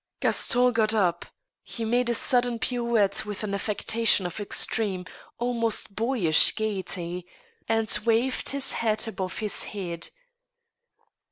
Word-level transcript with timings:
Gaston 0.19 0.71
got 0.73 0.95
up. 0.95 1.27
He 1.61 1.85
made 1.85 2.09
a 2.09 2.15
sudden 2.15 2.57
pirouette 2.57 3.23
with 3.23 3.43
an 3.43 3.53
affectation 3.53 4.25
of 4.25 4.39
extreme, 4.39 5.05
almost 5.37 5.93
bo3rish, 5.95 6.55
gayety, 6.55 7.27
and 7.69 7.99
waved 8.03 8.49
his 8.49 8.71
hat 8.71 9.05
above 9.05 9.37
his 9.37 9.61
head. 9.65 10.09